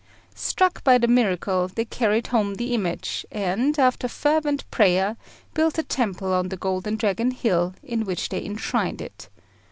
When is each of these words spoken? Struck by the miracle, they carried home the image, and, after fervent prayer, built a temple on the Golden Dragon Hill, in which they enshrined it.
Struck 0.33 0.83
by 0.83 0.97
the 0.97 1.07
miracle, 1.07 1.67
they 1.67 1.85
carried 1.85 2.25
home 2.33 2.55
the 2.55 2.73
image, 2.73 3.23
and, 3.31 3.77
after 3.77 4.07
fervent 4.07 4.65
prayer, 4.71 5.15
built 5.53 5.77
a 5.77 5.83
temple 5.83 6.33
on 6.33 6.49
the 6.49 6.57
Golden 6.57 6.95
Dragon 6.95 7.29
Hill, 7.29 7.75
in 7.83 8.03
which 8.05 8.29
they 8.29 8.43
enshrined 8.43 8.99
it. 8.99 9.29